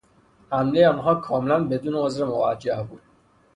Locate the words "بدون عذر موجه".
1.63-2.83